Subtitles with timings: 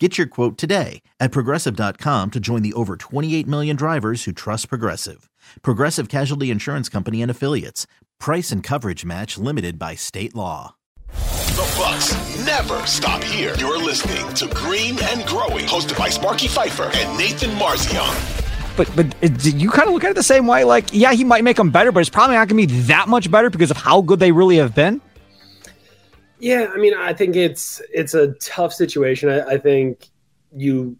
[0.00, 4.68] Get your quote today at progressive.com to join the over 28 million drivers who trust
[4.68, 5.30] Progressive.
[5.62, 7.86] Progressive Casualty Insurance Company and Affiliates.
[8.18, 10.74] Price and coverage match limited by state law.
[11.10, 12.12] The Bucks
[12.44, 13.54] never stop here.
[13.56, 18.76] You're listening to Green and Growing, hosted by Sparky Fifer and Nathan Marzion.
[18.76, 20.64] But but uh, do you kind of look at it the same way?
[20.64, 23.06] Like, yeah, he might make them better, but it's probably not going to be that
[23.06, 25.00] much better because of how good they really have been.
[26.38, 29.28] Yeah, I mean, I think it's it's a tough situation.
[29.28, 30.08] I, I think
[30.54, 30.96] you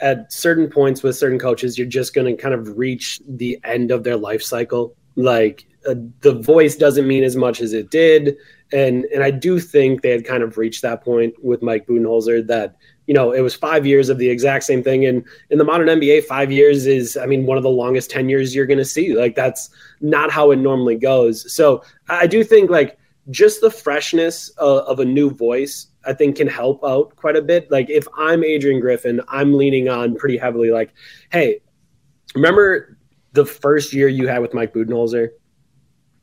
[0.00, 3.90] at certain points with certain coaches, you're just going to kind of reach the end
[3.90, 4.94] of their life cycle.
[5.16, 8.36] Like uh, the voice doesn't mean as much as it did,
[8.72, 12.46] and and I do think they had kind of reached that point with Mike Budenholzer
[12.46, 12.76] that
[13.06, 15.88] you know it was five years of the exact same thing, and in the modern
[15.88, 18.84] NBA, five years is I mean one of the longest ten years you're going to
[18.84, 19.14] see.
[19.14, 19.70] Like that's
[20.00, 21.52] not how it normally goes.
[21.52, 22.96] So I do think like
[23.30, 27.42] just the freshness of, of a new voice I think can help out quite a
[27.42, 27.70] bit.
[27.70, 30.92] Like if I'm Adrian Griffin, I'm leaning on pretty heavily like,
[31.30, 31.60] hey,
[32.34, 32.98] remember
[33.32, 35.28] the first year you had with Mike Budenholzer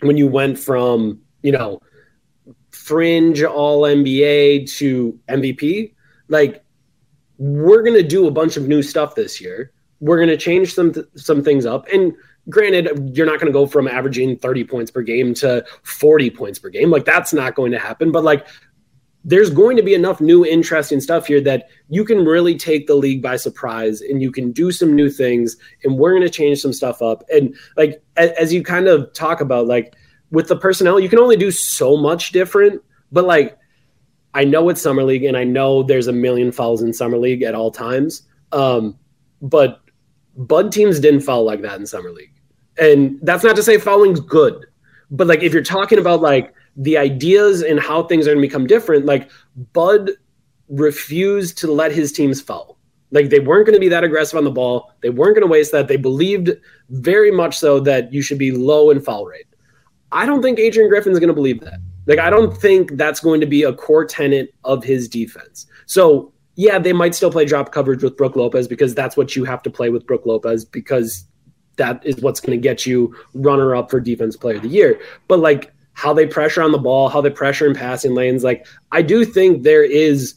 [0.00, 1.80] when you went from, you know,
[2.70, 5.94] fringe all NBA to MVP?
[6.28, 6.64] Like
[7.38, 9.72] we're going to do a bunch of new stuff this year.
[10.00, 11.88] We're going to change some th- some things up.
[11.92, 12.14] And
[12.48, 16.58] granted you're not going to go from averaging 30 points per game to 40 points
[16.58, 16.90] per game.
[16.90, 18.12] Like that's not going to happen.
[18.12, 18.46] But like
[19.24, 22.94] there's going to be enough new interesting stuff here that you can really take the
[22.94, 26.60] league by surprise and you can do some new things and we're going to change
[26.60, 27.24] some stuff up.
[27.30, 29.94] And like as you kind of talk about like
[30.30, 32.82] with the personnel you can only do so much different.
[33.12, 33.56] But like
[34.34, 37.42] i know it's summer league and i know there's a million fouls in summer league
[37.42, 38.22] at all times.
[38.52, 38.98] Um,
[39.40, 39.80] but
[40.38, 42.32] bud teams didn't foul like that in summer league.
[42.80, 44.64] And that's not to say fouling's good
[45.10, 48.48] but like if you're talking about like the ideas and how things are going to
[48.48, 49.30] become different like
[49.72, 50.10] bud
[50.68, 52.76] refused to let his teams foul.
[53.10, 54.92] Like they weren't going to be that aggressive on the ball.
[55.00, 55.88] They weren't going to waste that.
[55.88, 56.50] They believed
[56.90, 59.46] very much so that you should be low in foul rate.
[60.12, 61.80] I don't think adrian griffin's going to believe that.
[62.06, 65.66] Like i don't think that's going to be a core tenet of his defense.
[65.86, 69.44] So yeah they might still play drop coverage with brook lopez because that's what you
[69.44, 71.24] have to play with brook lopez because
[71.78, 75.00] that is what's going to get you runner up for defense player of the year.
[75.26, 78.66] But like how they pressure on the ball, how they pressure in passing lanes, like
[78.92, 80.34] I do think there is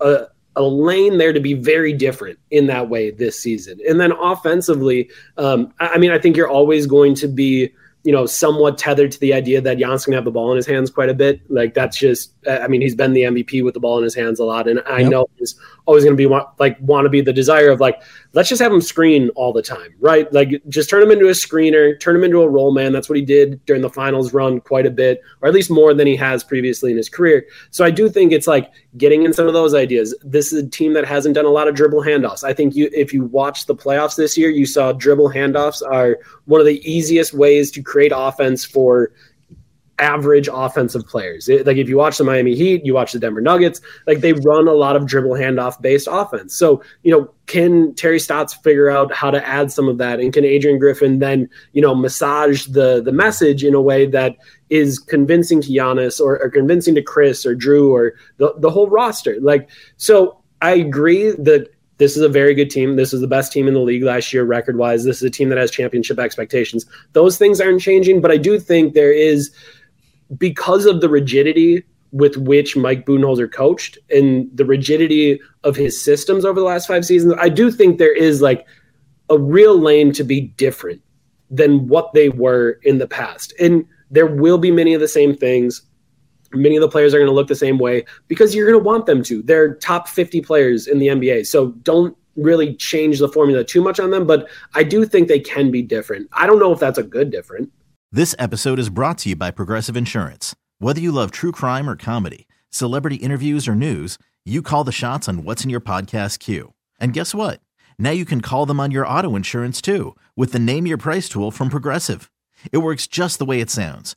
[0.00, 0.26] a
[0.58, 3.78] a lane there to be very different in that way this season.
[3.86, 7.74] And then offensively, um, I mean, I think you're always going to be
[8.06, 10.64] you know, somewhat tethered to the idea that Giannis can have the ball in his
[10.64, 11.40] hands quite a bit.
[11.50, 14.38] Like that's just, I mean, he's been the MVP with the ball in his hands
[14.38, 15.10] a lot, and I yep.
[15.10, 18.00] know he's always going to be like want to be the desire of like
[18.32, 20.32] let's just have him screen all the time, right?
[20.32, 22.92] Like just turn him into a screener, turn him into a roll man.
[22.92, 25.94] That's what he did during the finals run quite a bit, or at least more
[25.94, 27.46] than he has previously in his career.
[27.70, 30.14] So I do think it's like getting in some of those ideas.
[30.22, 32.44] This is a team that hasn't done a lot of dribble handoffs.
[32.44, 36.18] I think you, if you watch the playoffs this year, you saw dribble handoffs are
[36.44, 39.12] one of the easiest ways to create offense for
[39.98, 41.48] average offensive players.
[41.48, 44.34] It, like if you watch the Miami Heat, you watch the Denver Nuggets, like they
[44.34, 46.54] run a lot of dribble handoff based offense.
[46.54, 50.32] So, you know, can Terry Stotts figure out how to add some of that and
[50.32, 54.36] can Adrian Griffin then, you know, massage the the message in a way that
[54.68, 58.88] is convincing to Giannis or, or convincing to Khris or Jrue or the, the whole
[58.88, 59.38] roster.
[59.40, 61.68] Like so I agree that
[61.98, 62.96] this is a very good team.
[62.96, 65.04] This is the best team in the league last year, record wise.
[65.04, 66.84] This is a team that has championship expectations.
[67.12, 69.50] Those things aren't changing, but I do think there is,
[70.36, 76.44] because of the rigidity with which Mike Budenholzer coached and the rigidity of his systems
[76.44, 78.66] over the last five seasons, I do think there is like
[79.28, 81.02] a real lane to be different
[81.50, 83.52] than what they were in the past.
[83.58, 85.82] And there will be many of the same things.
[86.52, 88.84] Many of the players are going to look the same way because you're going to
[88.84, 89.42] want them to.
[89.42, 91.46] They're top 50 players in the NBA.
[91.46, 95.40] So don't really change the formula too much on them, but I do think they
[95.40, 96.28] can be different.
[96.32, 97.72] I don't know if that's a good different.
[98.12, 100.54] This episode is brought to you by Progressive Insurance.
[100.78, 105.28] Whether you love true crime or comedy, celebrity interviews or news, you call the shots
[105.28, 106.74] on what's in your podcast queue.
[107.00, 107.60] And guess what?
[107.98, 111.28] Now you can call them on your auto insurance too with the Name Your Price
[111.28, 112.30] tool from Progressive.
[112.72, 114.16] It works just the way it sounds